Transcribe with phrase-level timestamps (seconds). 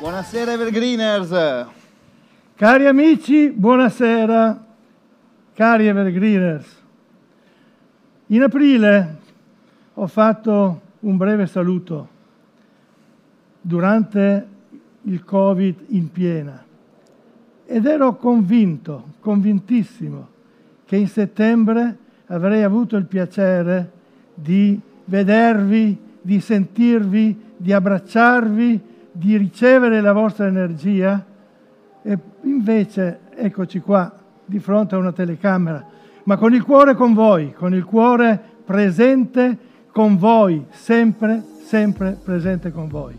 [0.00, 1.66] Buonasera Evergreeners!
[2.56, 4.64] Cari amici, buonasera.
[5.52, 6.82] Cari Evergreeners,
[8.28, 9.18] in aprile
[9.92, 12.08] ho fatto un breve saluto
[13.60, 14.46] durante
[15.02, 16.64] il Covid in piena
[17.66, 20.28] ed ero convinto, convintissimo,
[20.86, 21.98] che in settembre
[22.28, 23.92] avrei avuto il piacere
[24.32, 31.24] di vedervi, di sentirvi, di abbracciarvi, di ricevere la vostra energia
[32.02, 34.12] e invece eccoci qua
[34.44, 35.84] di fronte a una telecamera,
[36.24, 39.56] ma con il cuore con voi, con il cuore presente
[39.92, 43.18] con voi, sempre, sempre presente con voi.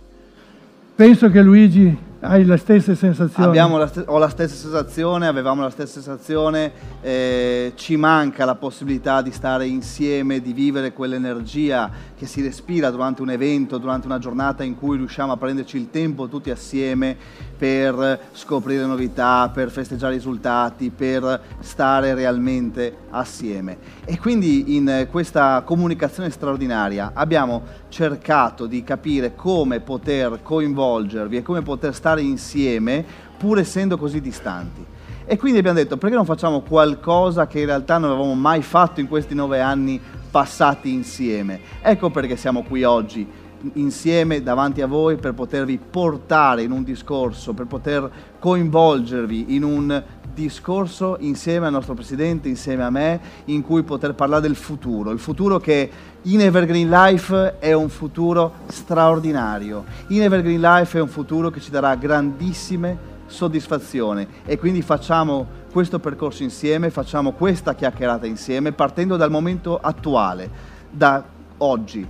[0.95, 3.55] Penso che Luigi hai le stesse sensazioni.
[3.55, 6.71] La st- ho la stessa sensazione, avevamo la stessa sensazione,
[7.01, 13.23] eh, ci manca la possibilità di stare insieme, di vivere quell'energia che si respira durante
[13.23, 17.17] un evento, durante una giornata in cui riusciamo a prenderci il tempo tutti assieme
[17.57, 23.77] per scoprire novità, per festeggiare risultati, per stare realmente assieme.
[24.05, 31.61] E quindi in questa comunicazione straordinaria abbiamo cercato di capire come poter coinvolgervi e come
[31.61, 33.05] poter stare stare insieme
[33.37, 34.85] pur essendo così distanti.
[35.25, 38.99] E quindi abbiamo detto perché non facciamo qualcosa che in realtà non avevamo mai fatto
[38.99, 41.59] in questi nove anni passati insieme.
[41.81, 43.25] Ecco perché siamo qui oggi
[43.73, 50.03] insieme davanti a voi per potervi portare in un discorso, per poter coinvolgervi in un
[50.33, 55.19] discorso insieme al nostro Presidente, insieme a me, in cui poter parlare del futuro, il
[55.19, 55.89] futuro che
[56.23, 61.71] in Evergreen Life è un futuro straordinario, in Evergreen Life è un futuro che ci
[61.71, 64.27] darà grandissime soddisfazioni.
[64.45, 70.49] E quindi facciamo questo percorso insieme, facciamo questa chiacchierata insieme partendo dal momento attuale,
[70.91, 71.23] da
[71.57, 72.05] oggi.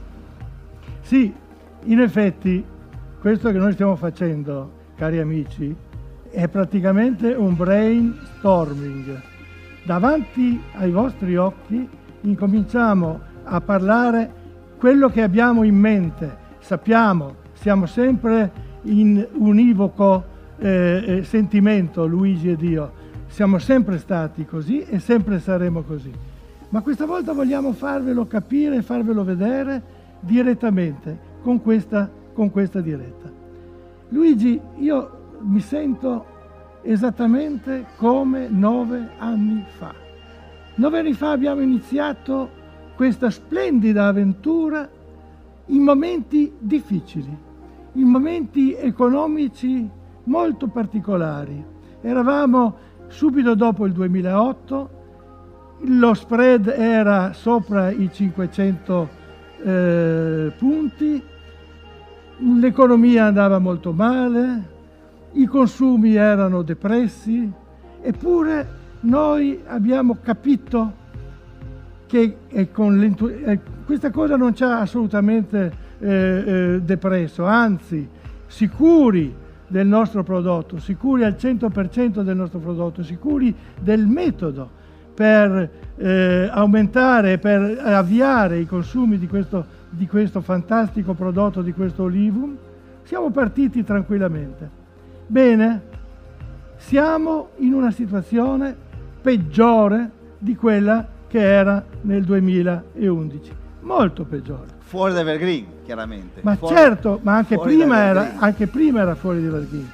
[1.01, 1.33] Sì,
[1.83, 2.63] in effetti
[3.19, 5.75] questo che noi stiamo facendo, cari amici,
[6.31, 9.21] è praticamente un brainstorming.
[9.83, 11.87] Davanti ai vostri occhi
[12.21, 14.39] incominciamo a parlare
[14.77, 16.37] quello che abbiamo in mente.
[16.59, 20.23] Sappiamo, siamo sempre in univoco
[20.57, 22.99] eh, eh sentimento, Luigi ed io.
[23.27, 26.11] Siamo sempre stati così e sempre saremo così.
[26.69, 29.81] Ma questa volta vogliamo farvelo capire farvelo vedere
[30.21, 33.29] direttamente con questa, con questa diretta.
[34.09, 36.25] Luigi, io mi sento
[36.81, 39.93] esattamente come nove anni fa.
[40.75, 42.59] Nove anni fa abbiamo iniziato
[42.95, 44.87] questa splendida avventura
[45.67, 47.37] in momenti difficili,
[47.93, 49.89] in momenti economici
[50.23, 51.63] molto particolari.
[52.01, 52.75] Eravamo
[53.07, 54.89] subito dopo il 2008,
[55.83, 59.09] lo spread era sopra i 500
[59.63, 61.23] eh, punti,
[62.37, 64.70] l'economia andava molto male,
[65.33, 67.49] i consumi erano depressi,
[68.01, 70.99] eppure noi abbiamo capito
[72.05, 72.71] che eh,
[73.85, 78.07] questa cosa non ci ha assolutamente eh, eh, depresso, anzi
[78.47, 79.33] sicuri
[79.67, 84.69] del nostro prodotto, sicuri al 100% del nostro prodotto, sicuri del metodo
[85.13, 92.03] per eh, aumentare, per avviare i consumi di questo, di questo fantastico prodotto, di questo
[92.03, 92.57] olivum,
[93.03, 94.80] siamo partiti tranquillamente.
[95.31, 95.81] Bene,
[96.75, 98.75] siamo in una situazione
[99.21, 104.65] peggiore di quella che era nel 2011, molto peggiore.
[104.79, 106.41] Fuori da Evergreen, chiaramente.
[106.43, 109.89] Ma fuori, certo, ma anche prima, era, anche prima, era, fuori di Evergreen.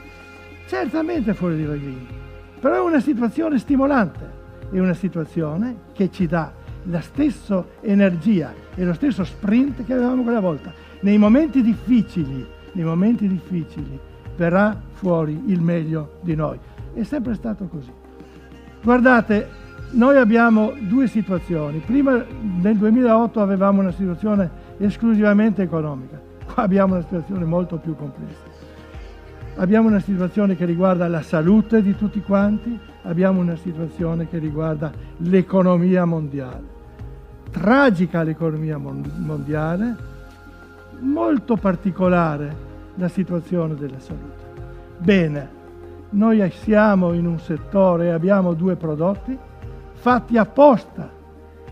[0.65, 2.07] Certamente fuori di Evergreen.
[2.59, 4.31] Però è una situazione stimolante,
[4.71, 6.51] è una situazione che ci dà
[6.85, 10.73] la stessa energia e lo stesso sprint che avevamo quella volta.
[11.01, 13.99] Nei momenti difficili, nei momenti difficili,
[14.37, 16.57] verrà fuori il meglio di noi.
[16.93, 17.91] È sempre stato così.
[18.81, 19.49] Guardate,
[19.91, 21.79] noi abbiamo due situazioni.
[21.79, 22.23] Prima
[22.61, 28.55] nel 2008 avevamo una situazione esclusivamente economica, qua abbiamo una situazione molto più complessa.
[29.55, 34.91] Abbiamo una situazione che riguarda la salute di tutti quanti, abbiamo una situazione che riguarda
[35.17, 36.75] l'economia mondiale.
[37.49, 39.95] Tragica l'economia mondiale,
[40.99, 42.66] molto particolare
[42.97, 44.46] la situazione della salute.
[44.97, 45.55] Bene,
[46.09, 49.38] noi siamo in un settore e abbiamo due prodotti
[49.94, 51.09] fatti apposta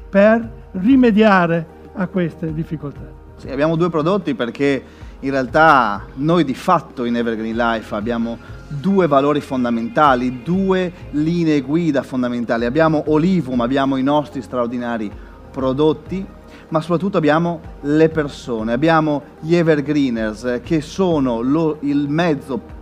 [0.09, 3.23] per rimediare a queste difficoltà.
[3.37, 4.83] Sì, abbiamo due prodotti perché
[5.19, 8.37] in realtà noi di fatto in Evergreen Life abbiamo
[8.67, 12.65] due valori fondamentali, due linee guida fondamentali.
[12.65, 15.11] Abbiamo Olivum, abbiamo i nostri straordinari
[15.51, 16.25] prodotti
[16.69, 22.73] ma soprattutto abbiamo le persone, abbiamo gli evergreeners che sono lo, il mezzo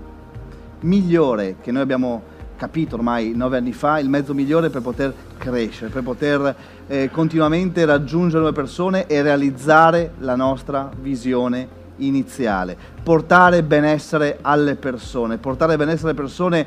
[0.81, 5.89] migliore che noi abbiamo capito ormai nove anni fa, il mezzo migliore per poter crescere,
[5.89, 6.55] per poter
[6.87, 15.37] eh, continuamente raggiungere nuove persone e realizzare la nostra visione iniziale, portare benessere alle persone,
[15.37, 16.65] portare benessere alle persone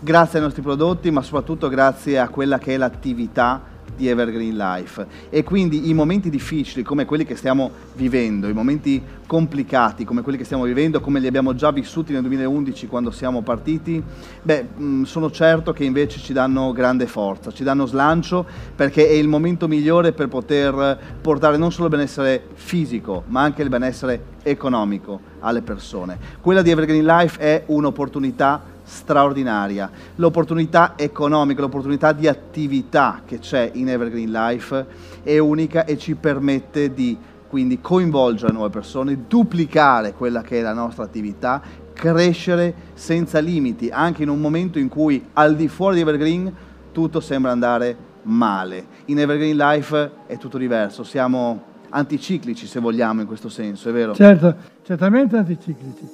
[0.00, 5.04] grazie ai nostri prodotti, ma soprattutto grazie a quella che è l'attività di Evergreen Life
[5.28, 10.38] e quindi i momenti difficili come quelli che stiamo vivendo, i momenti complicati come quelli
[10.38, 14.02] che stiamo vivendo, come li abbiamo già vissuti nel 2011 quando siamo partiti,
[14.40, 19.12] beh, mm, sono certo che invece ci danno grande forza, ci danno slancio perché è
[19.12, 24.36] il momento migliore per poter portare non solo il benessere fisico, ma anche il benessere
[24.44, 26.18] economico alle persone.
[26.40, 29.90] Quella di Evergreen Life è un'opportunità straordinaria.
[30.16, 34.86] L'opportunità economica, l'opportunità di attività che c'è in Evergreen Life
[35.22, 37.16] è unica e ci permette di
[37.48, 41.62] quindi coinvolgere nuove persone, duplicare quella che è la nostra attività,
[41.92, 46.54] crescere senza limiti, anche in un momento in cui al di fuori di Evergreen
[46.92, 48.86] tutto sembra andare male.
[49.06, 54.14] In Evergreen Life è tutto diverso, siamo anticiclici se vogliamo in questo senso, è vero?
[54.14, 56.08] Certo, certamente anticiclici.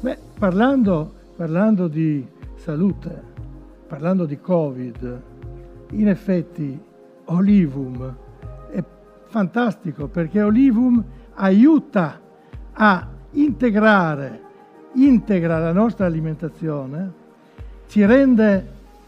[0.00, 2.22] Beh, parlando parlando di
[2.56, 3.22] salute,
[3.88, 5.22] parlando di Covid,
[5.92, 6.78] in effetti
[7.24, 8.14] Olivum
[8.70, 8.84] è
[9.24, 11.02] fantastico perché Olivum
[11.36, 12.20] aiuta
[12.74, 14.42] a integrare,
[14.96, 17.10] integra la nostra alimentazione,
[17.86, 18.62] ci rende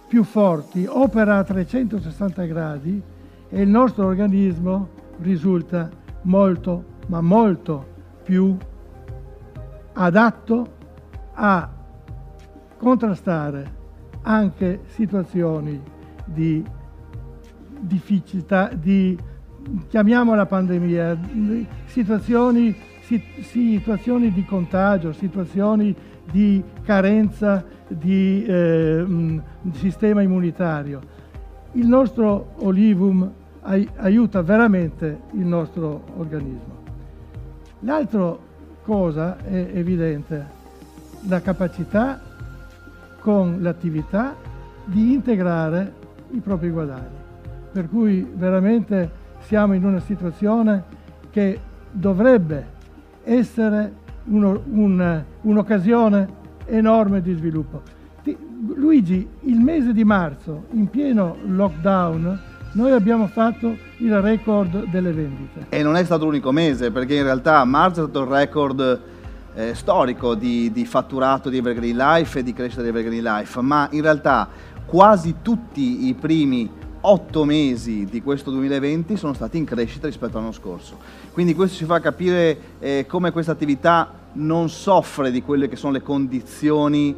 [0.09, 3.03] più forti, opera a 360 gradi
[3.51, 4.89] e il nostro organismo
[5.19, 5.91] risulta
[6.23, 7.85] molto, ma molto
[8.23, 8.57] più
[9.93, 10.67] adatto
[11.35, 11.81] a
[12.83, 13.81] contrastare
[14.23, 15.81] anche situazioni
[16.25, 16.65] di
[17.79, 19.17] difficoltà, di
[19.87, 21.17] chiamiamola pandemia,
[21.85, 22.75] situazioni,
[23.43, 25.95] situazioni di contagio, situazioni
[26.29, 29.41] di carenza di eh,
[29.75, 31.01] sistema immunitario.
[31.75, 33.31] Il nostro olivum
[33.61, 36.81] aiuta veramente il nostro organismo.
[37.81, 38.37] L'altra
[38.83, 40.47] cosa è evidente,
[41.29, 42.31] la capacità
[43.23, 44.35] con l'attività
[44.85, 45.93] di integrare
[46.31, 47.21] i propri guadagni.
[47.73, 49.11] Per cui veramente
[49.41, 50.83] siamo in una situazione
[51.31, 51.59] che
[51.91, 52.67] dovrebbe
[53.25, 53.93] essere
[54.25, 57.83] uno, un, un'occasione enorme di sviluppo.
[58.23, 58.37] Ti,
[58.75, 62.41] Luigi, il mese di marzo, in pieno lockdown,
[62.75, 65.67] noi abbiamo fatto il record delle vendite.
[65.69, 69.01] E non è stato l'unico mese, perché in realtà marzo è stato il record
[69.55, 73.89] eh, storico di, di, fatturato di Evergreen Life e di crescita di Evergreen Life, ma
[73.91, 74.49] in realtà
[74.87, 76.71] quasi tutti i primi
[77.05, 80.97] otto mesi di questo 2020 sono stati in crescita rispetto all'anno scorso.
[81.33, 85.93] Quindi questo ci fa capire eh, come questa attività non soffre di quelle che sono
[85.93, 87.15] le condizioni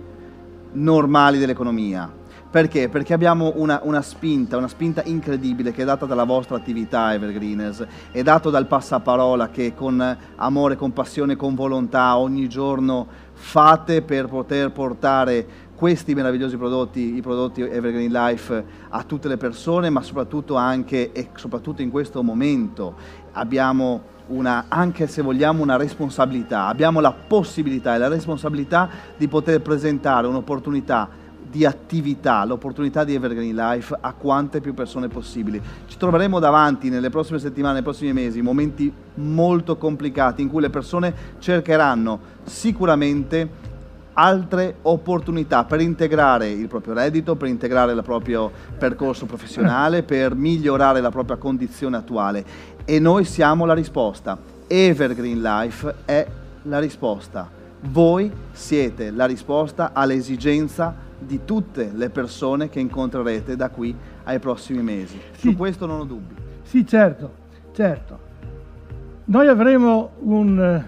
[0.72, 2.22] normali dell'economia
[2.54, 2.88] perché?
[2.88, 7.84] Perché abbiamo una, una, spinta, una spinta incredibile che è data dalla vostra attività Evergreeners,
[8.12, 14.28] è dato dal passaparola che con amore, con passione, con volontà ogni giorno fate per
[14.28, 20.54] poter portare questi meravigliosi prodotti, i prodotti Evergreen Life, a tutte le persone, ma soprattutto
[20.54, 22.94] anche e soprattutto in questo momento.
[23.32, 29.60] Abbiamo una, anche se vogliamo una responsabilità, abbiamo la possibilità e la responsabilità di poter
[29.60, 31.22] presentare un'opportunità
[31.54, 35.62] di attività, l'opportunità di Evergreen Life a quante più persone possibili.
[35.87, 40.70] Ci troveremo davanti nelle prossime settimane, nei prossimi mesi, momenti molto complicati in cui le
[40.70, 43.62] persone cercheranno sicuramente
[44.14, 51.00] altre opportunità per integrare il proprio reddito, per integrare il proprio percorso professionale, per migliorare
[51.00, 52.44] la propria condizione attuale.
[52.84, 54.37] E noi siamo la risposta.
[54.66, 56.26] Evergreen Life è
[56.62, 57.62] la risposta.
[57.91, 64.83] Voi siete la risposta all'esigenza di tutte le persone che incontrerete da qui ai prossimi
[64.83, 65.21] mesi.
[65.33, 65.50] Sì.
[65.50, 66.35] Su questo non ho dubbi.
[66.62, 67.33] Sì, certo,
[67.73, 68.19] certo.
[69.26, 70.85] Noi avremo un,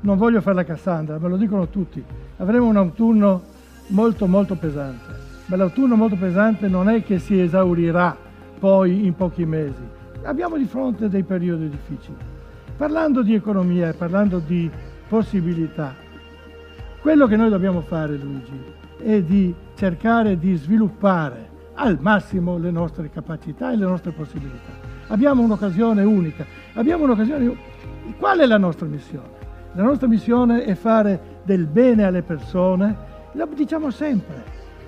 [0.00, 2.02] non voglio fare la Cassandra, me lo dicono tutti,
[2.38, 3.42] avremo un autunno
[3.88, 5.24] molto molto pesante.
[5.46, 8.16] Ma l'autunno molto pesante non è che si esaurirà
[8.58, 9.82] poi in pochi mesi.
[10.22, 12.16] Abbiamo di fronte dei periodi difficili.
[12.76, 14.68] Parlando di economia e parlando di
[15.08, 16.04] possibilità,
[17.06, 18.60] quello che noi dobbiamo fare, Luigi,
[18.98, 24.72] è di cercare di sviluppare al massimo le nostre capacità e le nostre possibilità.
[25.06, 26.44] Abbiamo un'occasione unica,
[26.74, 27.56] abbiamo un'occasione
[28.18, 29.28] Qual è la nostra missione?
[29.74, 32.96] La nostra missione è fare del bene alle persone,
[33.34, 34.42] lo diciamo sempre,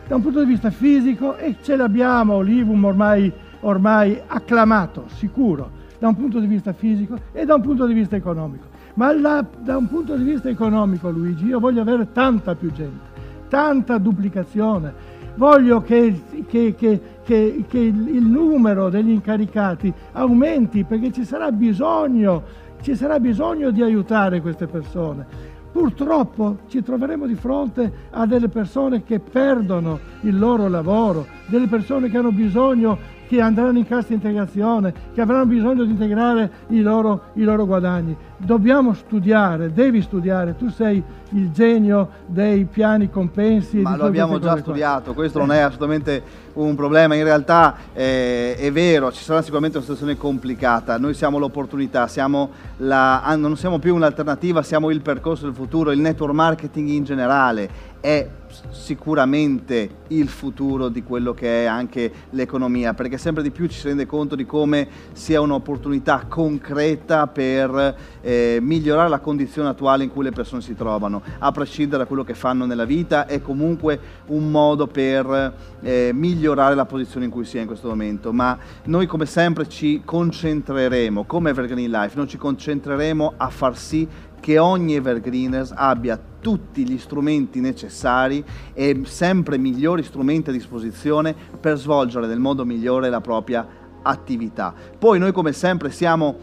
[0.09, 5.71] da un punto di vista fisico e ce l'abbiamo, Olivum ormai, ormai acclamato, sicuro,
[6.01, 8.78] da un punto di vista fisico e da un punto di vista economico.
[8.99, 13.09] Ma la, da un punto di vista economico, Luigi, io voglio avere tanta più gente
[13.49, 15.17] tanta duplicazione.
[15.35, 22.43] Voglio che, che, che, che il numero degli incaricati aumenti perché ci sarà bisogno,
[22.83, 25.57] ci sarà bisogno di aiutare queste persone.
[25.71, 32.09] Purtroppo ci troveremo di fronte a delle persone che perdono il loro lavoro, delle persone
[32.09, 37.25] che hanno bisogno che andranno in cassa integrazione, che avranno bisogno di integrare i loro,
[37.35, 38.17] i loro guadagni.
[38.39, 43.81] Dobbiamo studiare, devi studiare, tu sei il genio dei piani compensi.
[43.81, 48.73] Ma lo abbiamo già studiato, questo non è assolutamente un problema, in realtà eh, è
[48.73, 53.79] vero, ci sarà sicuramente una situazione complicata, noi siamo l'opportunità, siamo la, ah, non siamo
[53.79, 57.69] più un'alternativa, siamo il percorso del futuro, il network marketing in generale
[58.01, 58.29] è
[58.71, 63.89] sicuramente il futuro di quello che è anche l'economia, perché sempre di più ci si
[63.89, 70.25] rende conto di come sia un'opportunità concreta per eh, migliorare la condizione attuale in cui
[70.25, 74.51] le persone si trovano, a prescindere da quello che fanno nella vita, è comunque un
[74.51, 79.07] modo per eh, migliorare la posizione in cui si è in questo momento, ma noi
[79.07, 84.09] come sempre ci concentreremo, come Evergreen Life, noi ci concentreremo a far sì
[84.41, 91.79] che ogni Evergreeners abbia tutti gli strumenti necessari e sempre migliori strumenti a disposizione per
[91.79, 93.67] svolgere nel modo migliore la propria
[94.03, 94.75] attività.
[94.99, 96.37] Poi noi come sempre siamo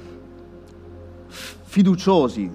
[1.27, 2.49] fiduciosi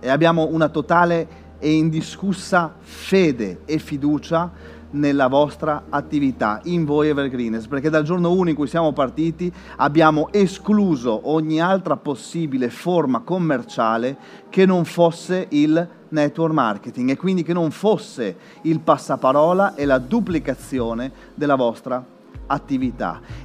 [0.00, 4.50] e abbiamo una totale e indiscussa fede e fiducia
[4.90, 10.28] nella vostra attività, in voi Evergreeners, perché dal giorno 1 in cui siamo partiti abbiamo
[10.32, 14.16] escluso ogni altra possibile forma commerciale
[14.48, 19.98] che non fosse il network marketing e quindi che non fosse il passaparola e la
[19.98, 22.15] duplicazione della vostra attività.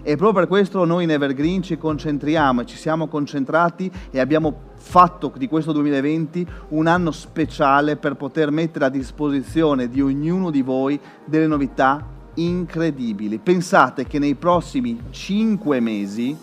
[0.03, 4.69] E proprio per questo noi in Evergreen ci concentriamo e ci siamo concentrati e abbiamo
[4.75, 10.61] fatto di questo 2020 un anno speciale per poter mettere a disposizione di ognuno di
[10.61, 12.05] voi delle novità
[12.35, 13.37] incredibili.
[13.39, 16.35] Pensate che nei prossimi 5 mesi,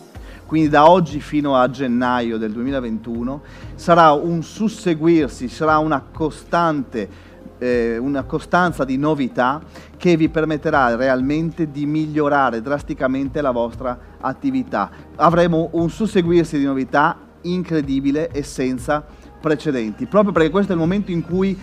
[0.47, 3.43] quindi da oggi fino a gennaio del 2021,
[3.75, 7.27] sarà un susseguirsi, sarà una costante
[7.59, 9.61] eh, una costanza di novità
[9.97, 14.91] che vi permetterà realmente di migliorare drasticamente la vostra attività.
[15.17, 19.05] Avremo un susseguirsi di novità incredibile e senza
[19.41, 21.57] precedenti, proprio perché questo è il momento in cui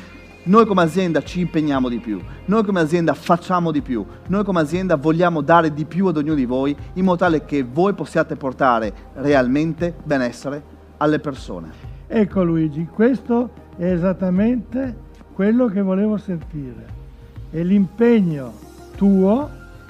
[0.46, 4.60] noi come azienda ci impegniamo di più, noi come azienda facciamo di più, noi come
[4.60, 8.36] azienda vogliamo dare di più ad ognuno di voi in modo tale che voi possiate
[8.36, 10.62] portare realmente benessere
[10.98, 11.72] alle persone.
[12.08, 15.04] Ecco Luigi, questo è esattamente
[15.36, 16.86] quello che volevo sentire.
[17.52, 18.54] È l'impegno
[18.96, 19.50] tuo,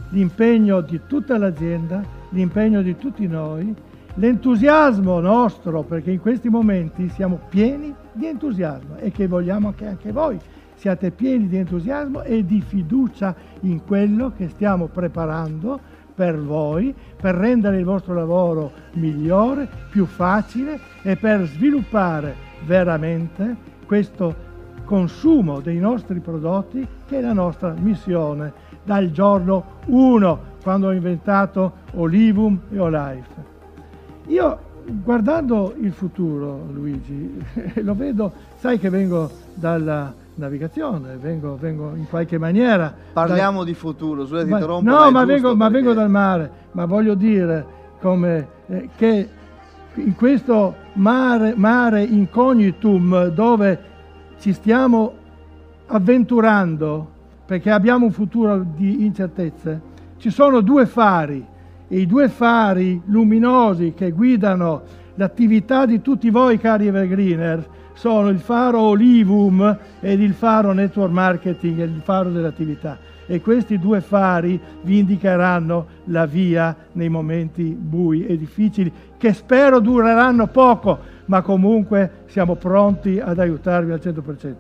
[0.10, 3.74] l'impegno di tutta l'azienda, l'impegno di tutti noi
[4.16, 10.12] l'entusiasmo nostro, perché in questi momenti siamo pieni di entusiasmo e che vogliamo che anche
[10.12, 10.40] voi
[10.76, 15.80] siate pieni di entusiasmo e di fiducia in quello che stiamo preparando
[16.16, 22.34] per voi, per rendere il vostro lavoro migliore, più facile e per sviluppare
[22.66, 24.45] veramente questo
[24.86, 31.74] consumo dei nostri prodotti che è la nostra missione dal giorno 1 quando ho inventato
[31.96, 33.54] Olivum e Olife.
[34.28, 34.60] Io
[35.04, 37.44] guardando il futuro, Luigi,
[37.82, 42.94] lo vedo, sai che vengo dalla navigazione, vengo, vengo in qualche maniera...
[43.14, 43.66] Parliamo da...
[43.66, 44.90] di futuro, scusate, ma, interrompo.
[44.90, 47.66] No, ma, vengo, ma vengo, dal mare, ma voglio dire
[48.00, 49.30] come, eh, che
[49.96, 53.94] in questo mare, mare incognitum dove
[54.46, 55.12] ci stiamo
[55.88, 57.14] avventurando,
[57.48, 59.82] perché abbiamo un futuro di incertezze,
[60.18, 61.44] ci sono due fari
[61.88, 64.84] e i due fari luminosi che guidano
[65.16, 71.80] l'attività di tutti voi cari evergreener sono il faro Olivum ed il faro Network Marketing,
[71.80, 73.00] il faro dell'attività.
[73.28, 79.80] E questi due fari vi indicheranno la via nei momenti bui e difficili, che spero
[79.80, 84.54] dureranno poco, ma comunque siamo pronti ad aiutarvi al 100%.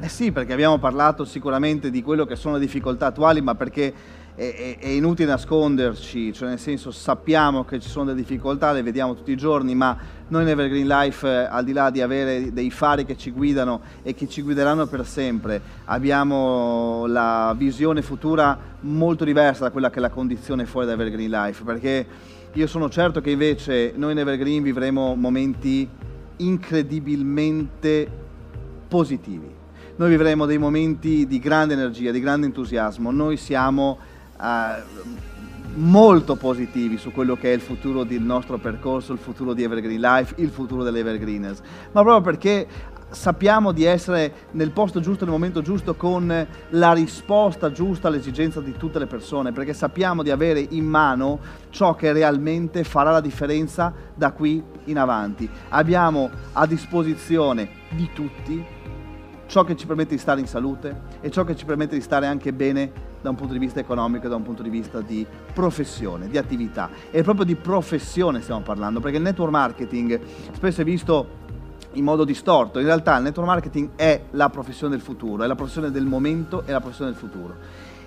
[0.00, 3.92] Eh sì, perché abbiamo parlato sicuramente di quello che sono le difficoltà attuali, ma perché
[4.34, 9.14] è, è, inutile nasconderci, cioè nel senso sappiamo che ci sono delle difficoltà, le vediamo
[9.14, 9.96] tutti i giorni, ma
[10.28, 13.80] noi in Evergreen Life, eh, al di là di avere dei fari che ci guidano
[14.02, 19.98] e che ci guideranno per sempre, abbiamo la visione futura molto diversa da quella che
[19.98, 22.06] è la condizione fuori da Evergreen Life, perché
[22.52, 25.86] io sono certo che invece noi in Evergreen vivremo momenti
[26.36, 28.08] incredibilmente
[28.88, 29.60] positivi.
[29.94, 33.10] Noi vivremo dei momenti di grande energia, di grande entusiasmo.
[33.10, 33.98] Noi siamo
[34.42, 34.82] uh,
[35.74, 40.00] molto positivi su quello che è il futuro del nostro percorso, il futuro di Evergreen
[40.00, 41.60] Life, il futuro dell'Evergreeners,
[41.92, 42.66] ma proprio perché
[43.08, 48.74] sappiamo di essere nel posto giusto, nel momento giusto, con la risposta giusta all'esigenza di
[48.76, 51.38] tutte le persone, perché sappiamo di avere in mano
[51.70, 55.48] ciò che realmente farà la differenza da qui in avanti.
[55.70, 58.64] Abbiamo a disposizione di tutti
[59.46, 62.26] ciò che ci permette di stare in salute e ciò che ci permette di stare
[62.26, 65.24] anche bene da un punto di vista economico da un punto di vista di
[65.54, 66.90] professione, di attività.
[67.10, 70.20] E proprio di professione stiamo parlando, perché il network marketing
[70.52, 71.40] spesso è visto
[71.92, 72.78] in modo distorto.
[72.78, 76.64] In realtà il network marketing è la professione del futuro, è la professione del momento
[76.66, 77.54] e la professione del futuro.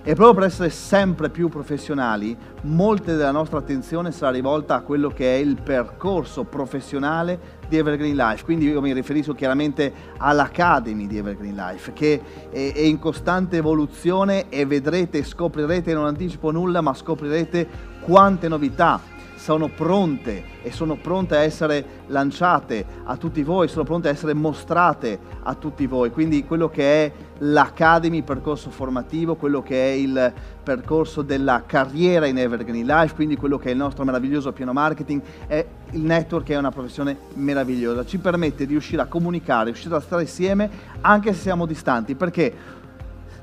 [0.07, 5.09] E proprio per essere sempre più professionali, molta della nostra attenzione sarà rivolta a quello
[5.09, 8.43] che è il percorso professionale di Evergreen Life.
[8.43, 12.21] Quindi io mi riferisco chiaramente all'Academy di Evergreen Life, che
[12.51, 17.67] è, in costante evoluzione e vedrete, scoprirete, non anticipo nulla, ma scoprirete
[18.01, 19.01] quante novità
[19.45, 24.33] sono pronte e sono pronte a essere lanciate a tutti voi, sono pronte a essere
[24.33, 26.09] mostrate a tutti voi.
[26.09, 30.33] Quindi quello che è l'Academy, il percorso formativo, quello che è il
[30.63, 35.21] percorso della carriera in Evergreen Life, quindi quello che è il nostro meraviglioso piano marketing,
[35.45, 39.99] è il network è una professione meravigliosa, ci permette di riuscire a comunicare, riuscire a
[39.99, 40.67] stare insieme
[41.01, 42.51] anche se siamo distanti, perché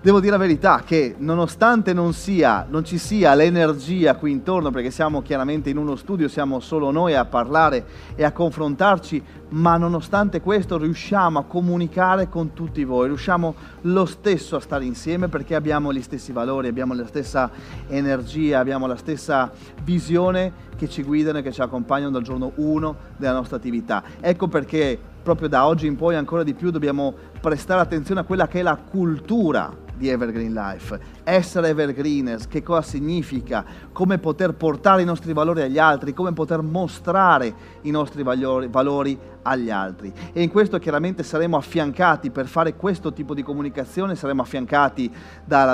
[0.02, 4.90] devo dire la verità che nonostante non, sia, non ci sia l'energia qui intorno, perché
[4.90, 7.84] siamo chiaramente in uno studio, siamo solo noi a parlare
[8.16, 14.56] e a confrontarci, ma nonostante questo riusciamo a comunicare con tutti voi, riusciamo lo stesso
[14.56, 17.50] a stare insieme perché abbiamo gli stessi valori, abbiamo la stessa
[17.86, 19.52] energia, abbiamo la stessa
[19.84, 24.02] visione che ci guidano e che ci accompagnano dal giorno 1 della nostra attività.
[24.18, 28.48] Ecco perché proprio da oggi in poi ancora di più dobbiamo prestare attenzione a quella
[28.48, 30.98] che è la cultura di Evergreen Life.
[31.24, 36.62] Essere evergreeners, che cosa significa, come poter portare i nostri valori agli altri, come poter
[36.62, 40.12] mostrare i nostri valori, valori agli altri.
[40.32, 45.10] E in questo chiaramente saremo affiancati per fare questo tipo di comunicazione, saremo affiancati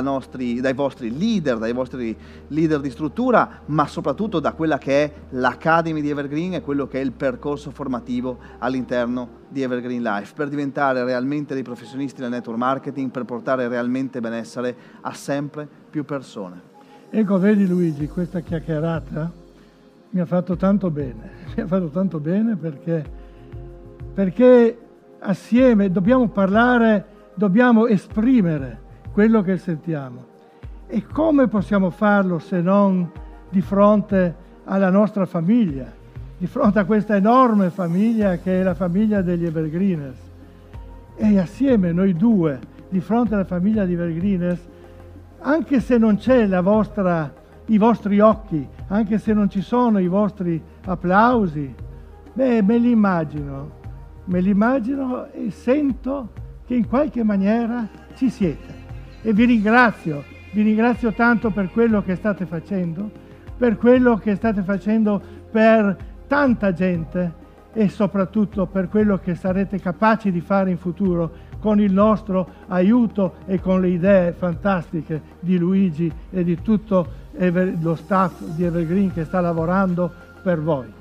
[0.02, 2.16] nostri, dai vostri leader, dai vostri
[2.48, 7.00] leader di struttura, ma soprattutto da quella che è l'Academy di Evergreen e quello che
[7.00, 12.58] è il percorso formativo all'interno di Evergreen Life, per diventare realmente dei professionisti del network
[12.58, 15.37] marketing, per portare realmente benessere a sempre
[15.90, 16.60] più persone.
[17.10, 19.32] Ecco, vedi Luigi, questa chiacchierata
[20.10, 23.26] mi ha fatto tanto bene, mi ha fatto tanto bene perché
[24.18, 24.76] perché
[25.20, 28.80] assieme dobbiamo parlare, dobbiamo esprimere
[29.12, 30.24] quello che sentiamo.
[30.88, 33.08] E come possiamo farlo se non
[33.48, 35.86] di fronte alla nostra famiglia,
[36.36, 40.18] di fronte a questa enorme famiglia che è la famiglia degli Evergreeners?
[41.14, 44.66] E assieme noi due, di fronte alla famiglia di Evergreeners,
[45.40, 47.32] anche se non c'è la vostra,
[47.66, 51.74] i vostri occhi, anche se non ci sono i vostri applausi,
[52.32, 53.76] beh, me li immagino
[54.28, 56.30] me l'immagino e sento
[56.66, 58.86] che in qualche maniera ci siete.
[59.22, 60.22] E vi ringrazio,
[60.52, 63.10] vi ringrazio tanto per quello che state facendo,
[63.56, 65.20] per quello che state facendo
[65.50, 65.96] per
[66.26, 71.92] tanta gente e soprattutto per quello che sarete capaci di fare in futuro con il
[71.92, 77.26] nostro aiuto e con le idee fantastiche di Luigi e di tutto
[77.80, 80.10] lo staff di Evergreen che sta lavorando
[80.42, 80.97] per voi.